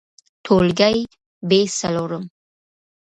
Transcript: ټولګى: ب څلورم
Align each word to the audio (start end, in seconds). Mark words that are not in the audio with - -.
ټولګى: 0.45 0.97
ب 1.49 1.51
څلورم 1.77 2.25